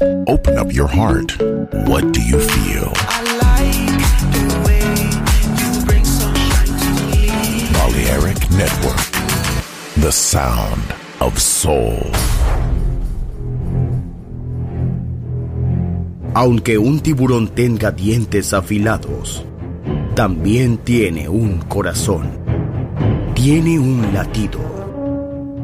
[0.00, 1.32] Open up your heart.
[1.88, 2.92] What do you feel?
[3.08, 4.04] I like
[4.36, 4.84] the way
[5.56, 7.72] you bring sunshine to me.
[7.72, 9.00] Balearic Network.
[9.96, 10.82] The sound
[11.20, 11.96] of soul.
[16.34, 19.46] Aunque un tiburón tenga dientes afilados,
[20.14, 22.38] también tiene un corazón.
[23.34, 24.60] Tiene un latido.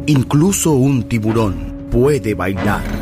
[0.07, 3.02] Incluso un tiburón puede bailar.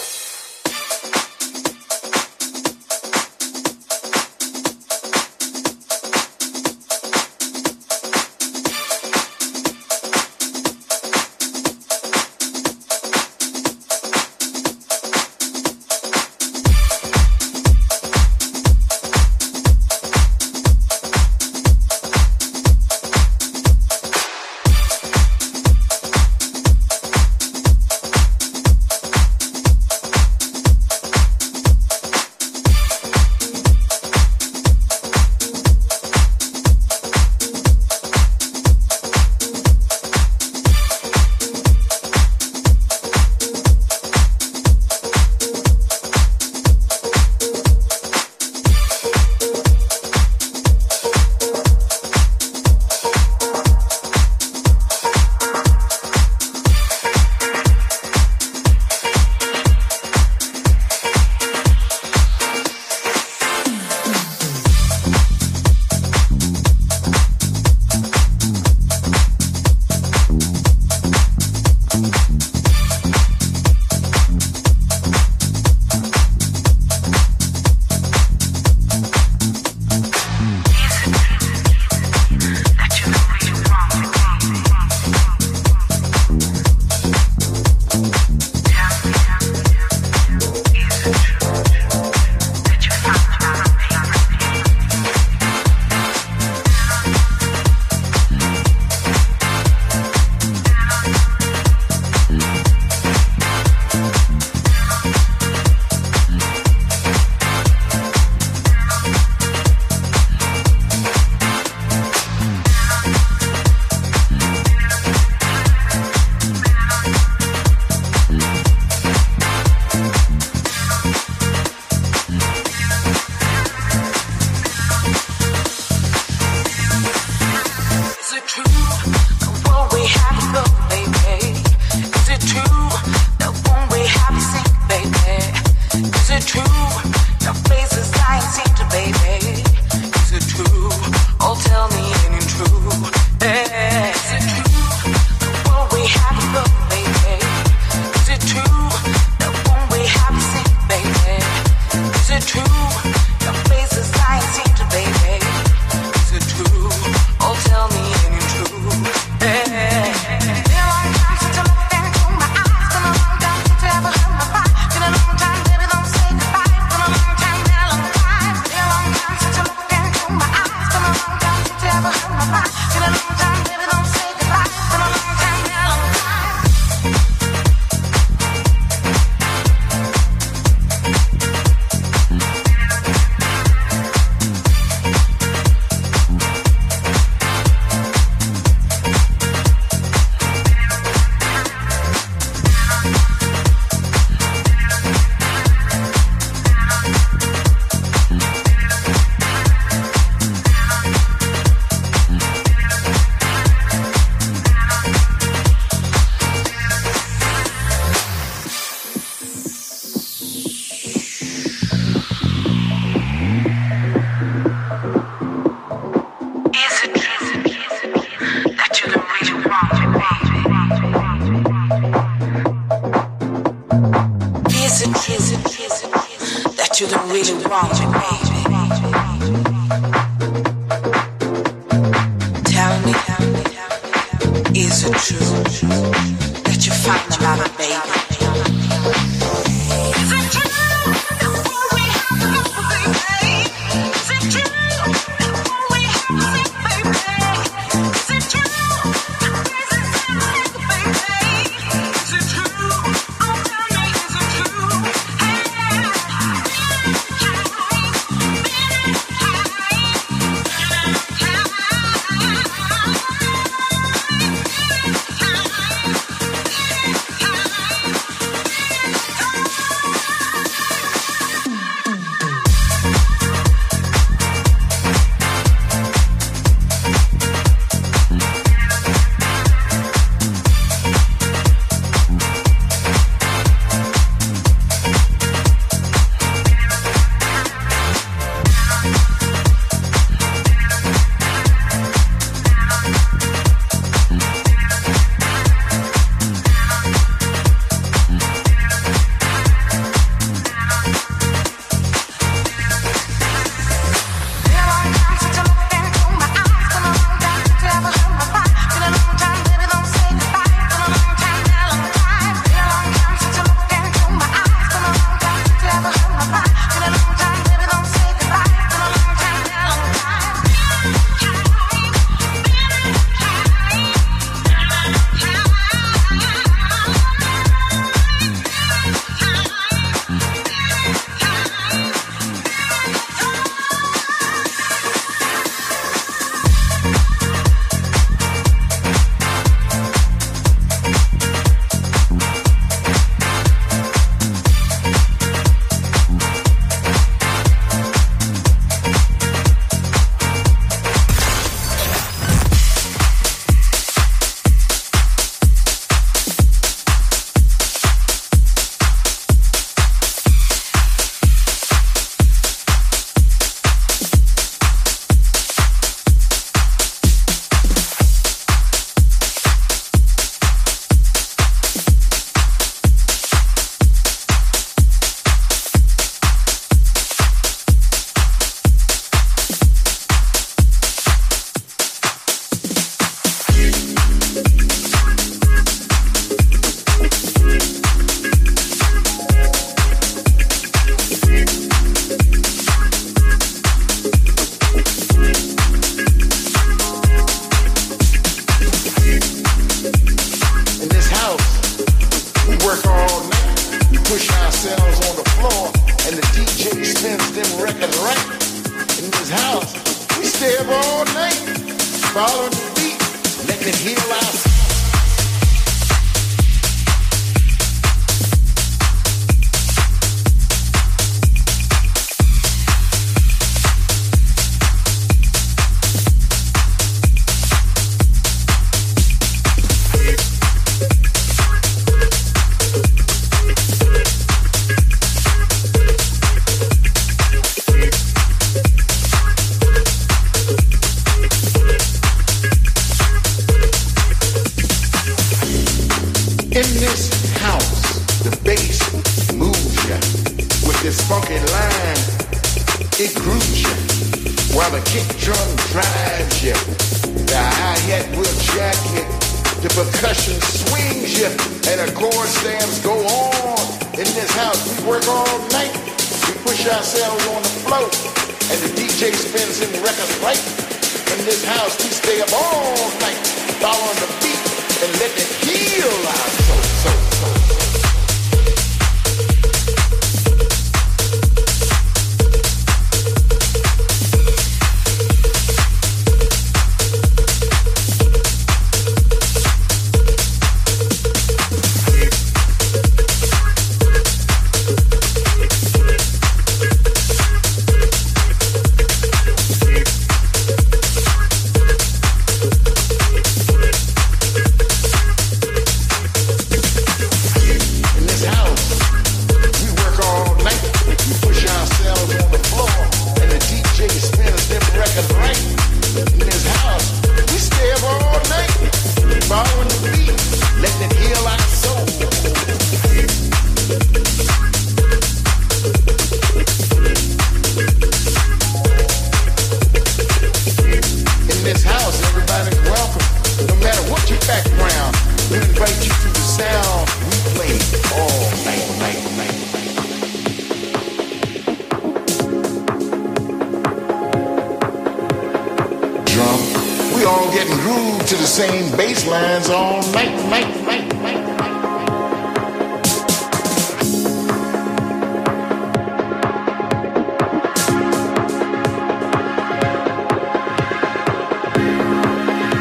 [548.31, 551.41] To the same bass lines all night, night, night, night.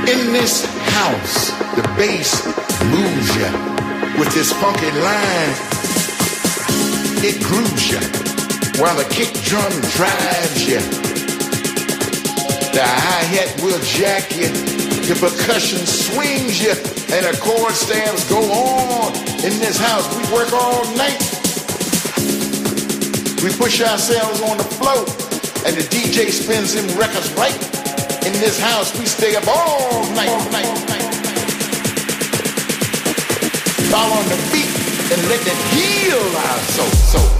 [0.09, 2.47] In this house, the bass
[2.87, 3.51] moves ya
[4.21, 5.53] with this funky line.
[7.27, 7.99] It grooves ya
[8.81, 10.79] while the kick drum drives ya.
[12.71, 14.70] The hi-hat will jack ya.
[15.11, 19.11] The percussion swings you, and the chord stabs go on.
[19.43, 21.19] In this house, we work all night.
[23.43, 25.03] We push ourselves on the floor
[25.67, 27.59] and the DJ spins them records right.
[28.25, 31.15] In this house, we stay up all night, night, night.
[33.91, 34.71] Following the beat
[35.11, 37.40] and let it heal our soul, soul.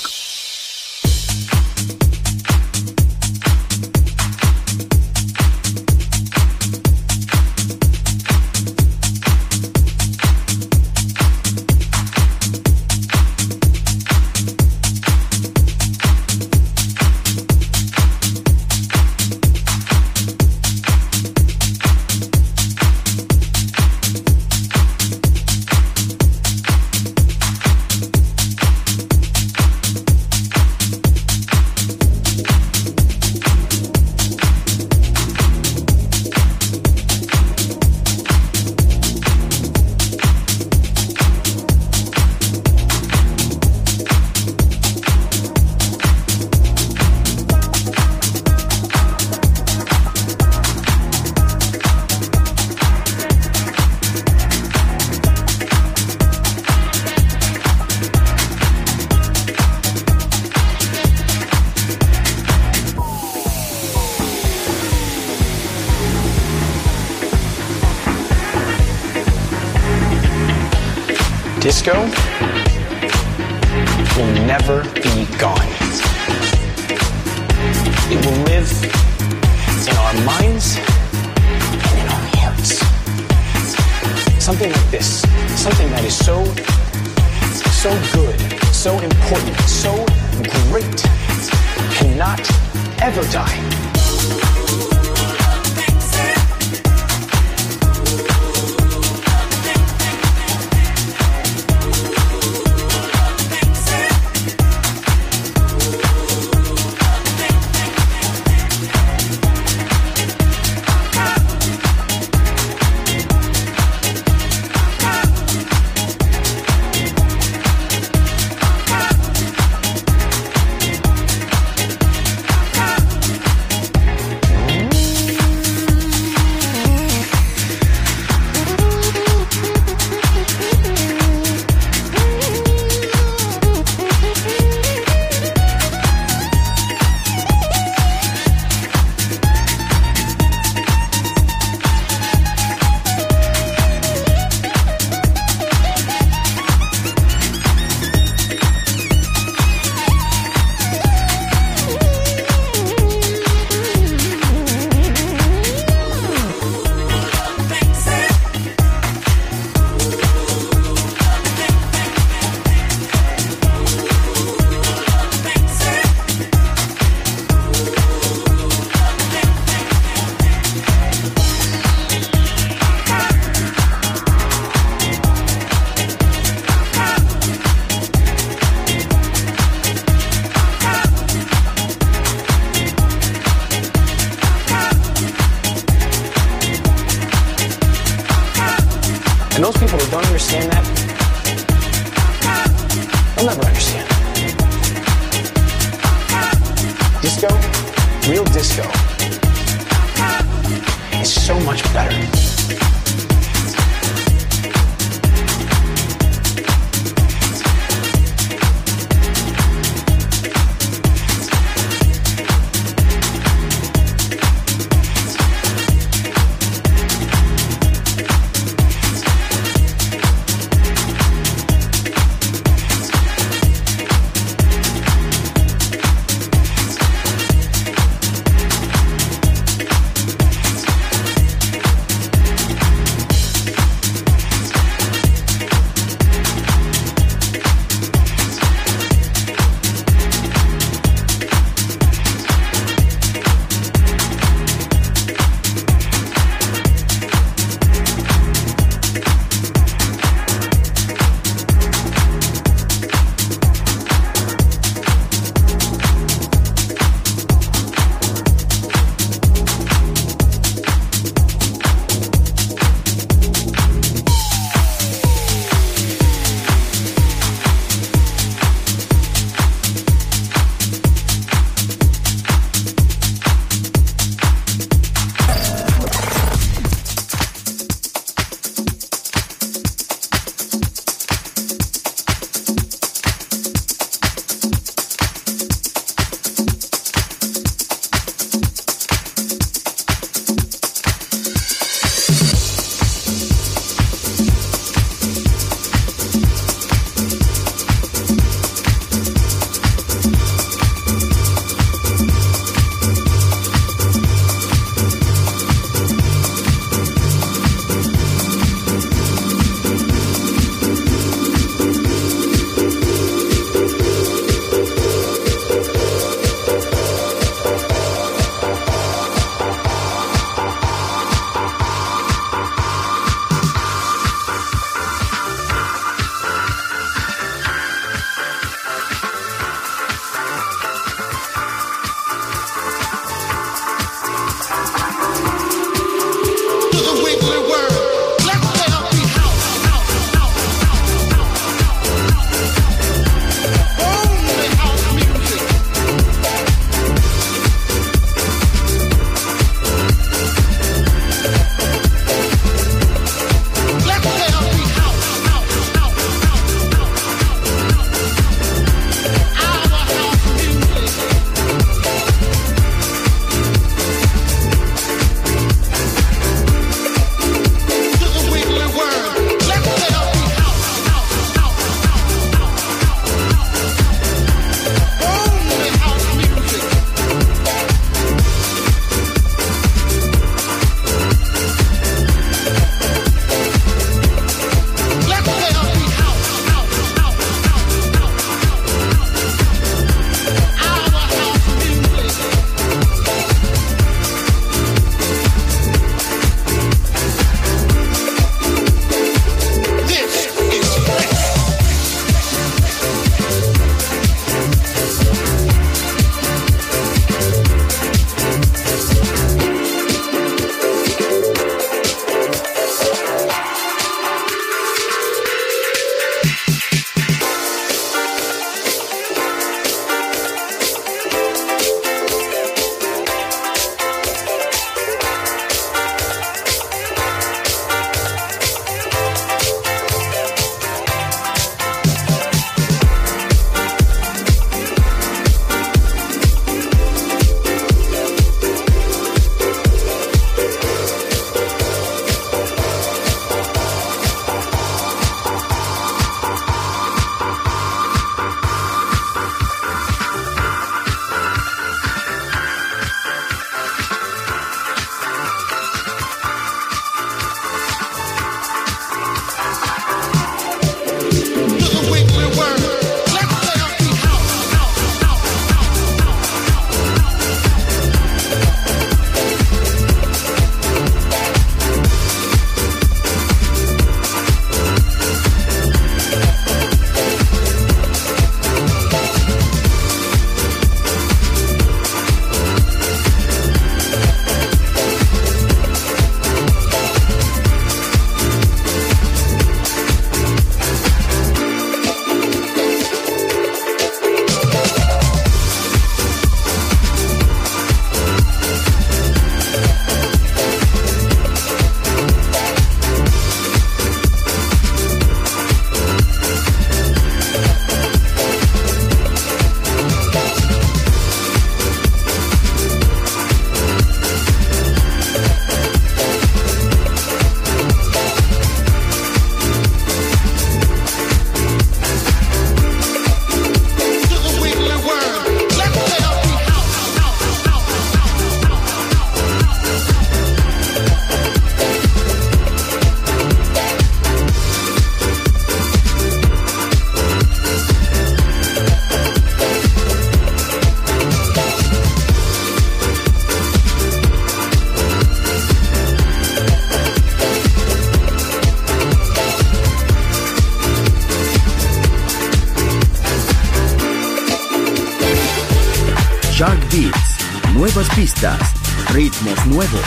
[556.61, 557.39] Shark Beats,
[557.73, 558.75] nuevas pistas,
[559.11, 560.05] ritmos nuevos,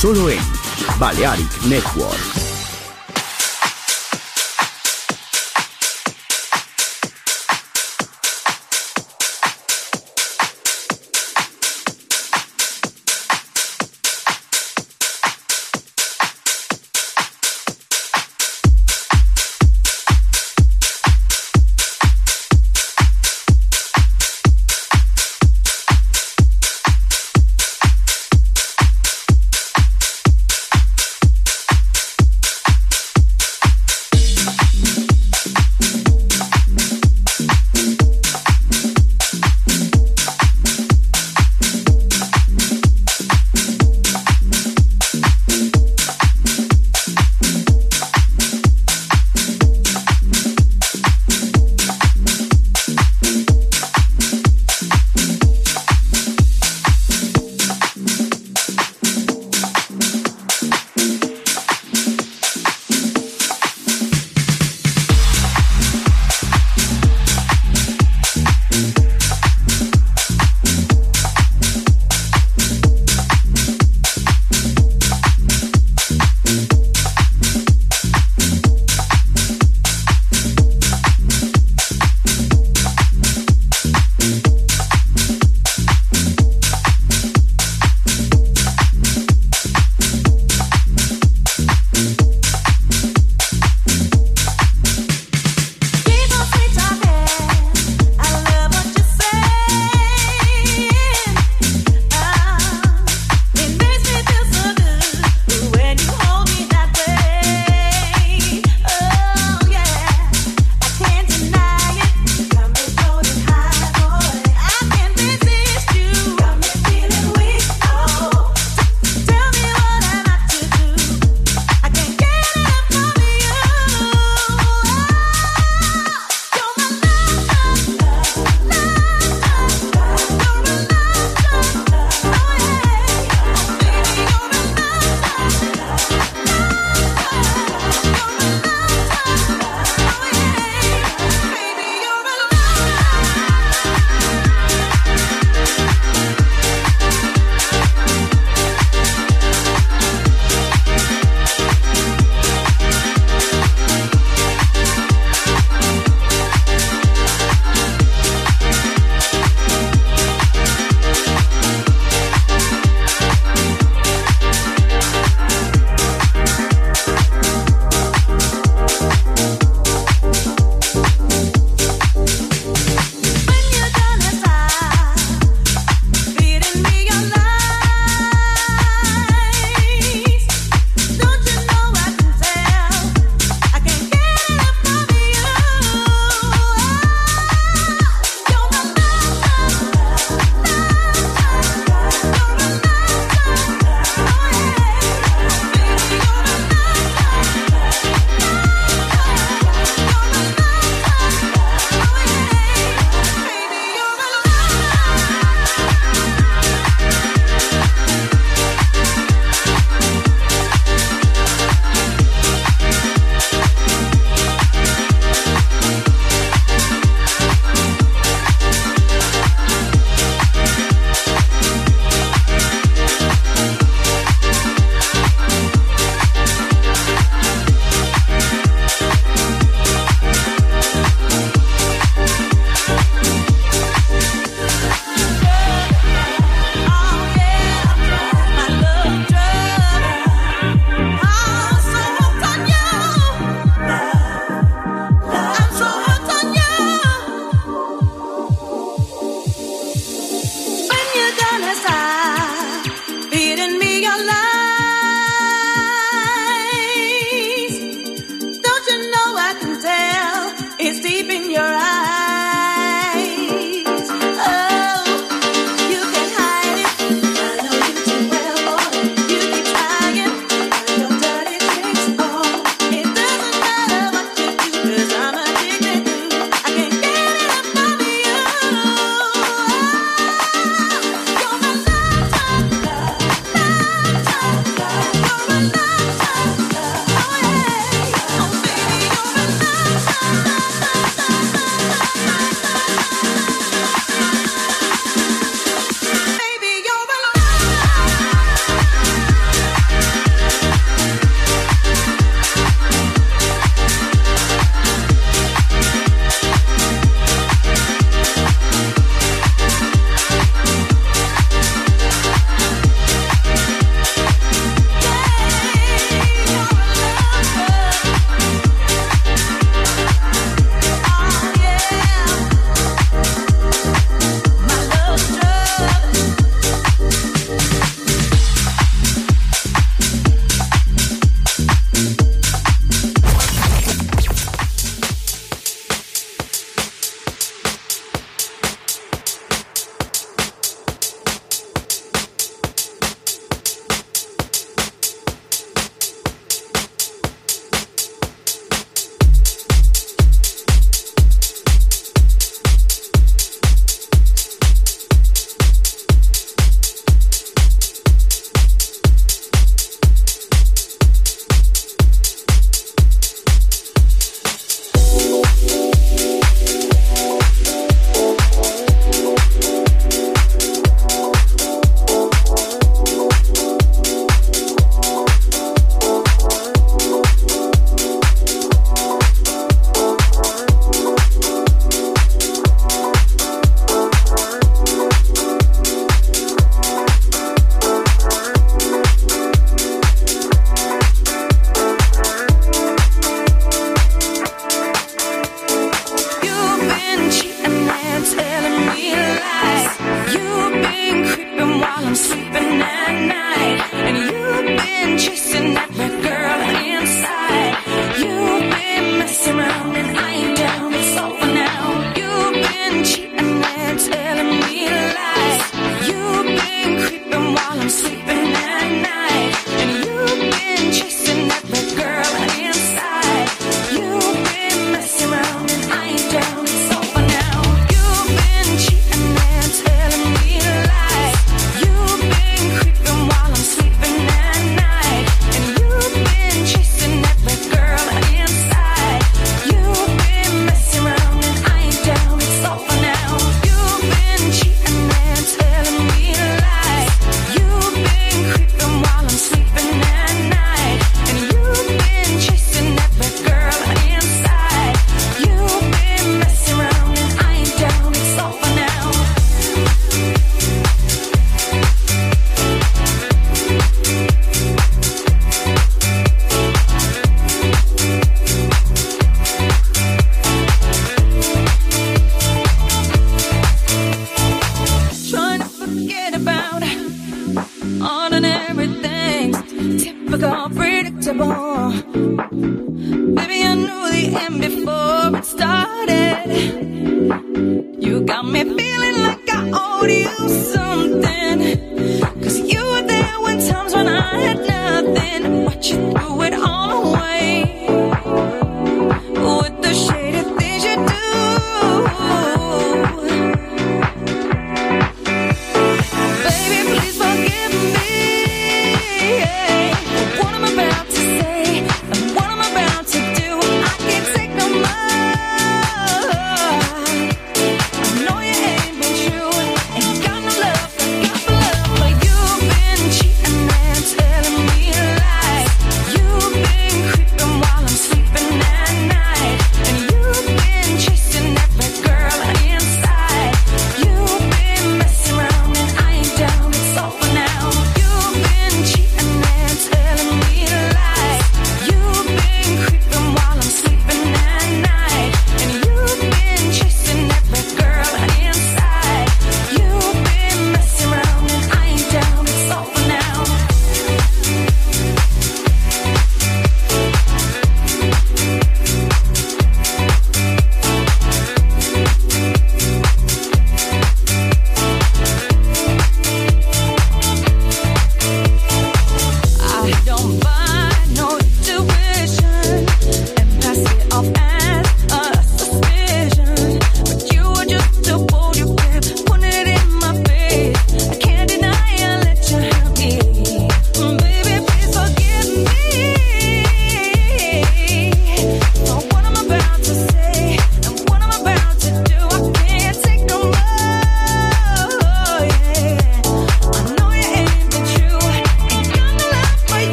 [0.00, 0.38] solo en
[1.00, 2.47] Balearic Network.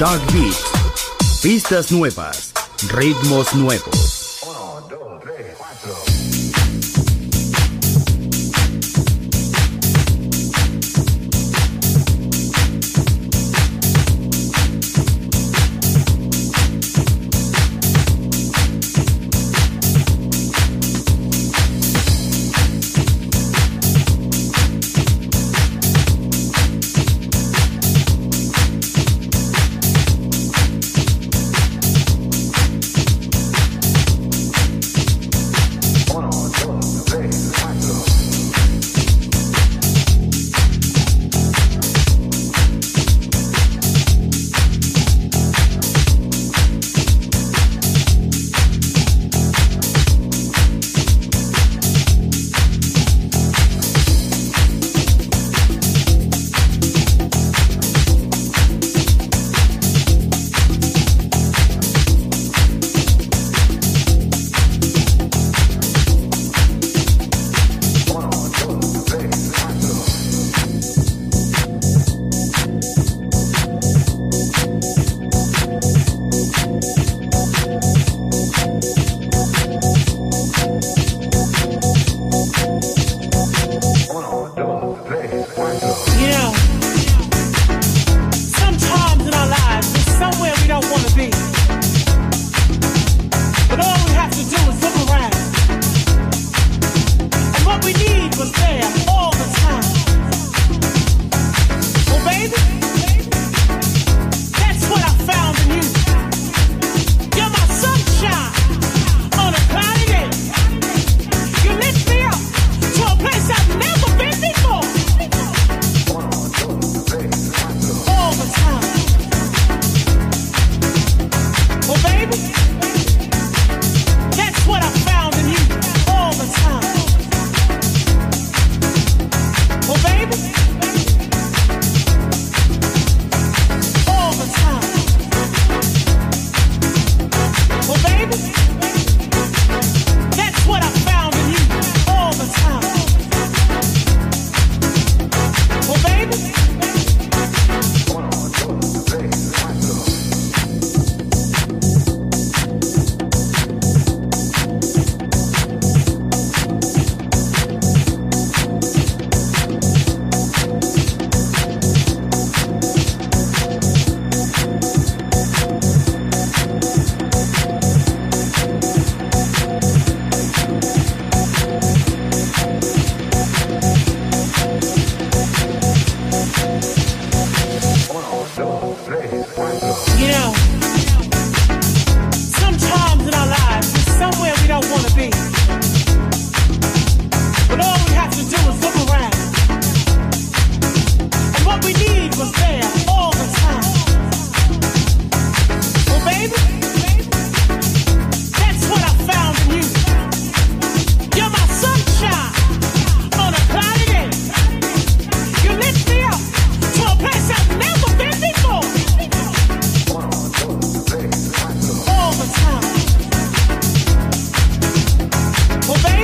[0.00, 1.42] Shark Beats.
[1.42, 2.54] Pistas nuevas,
[2.88, 4.19] ritmos nuevos.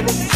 [0.03, 0.36] baby.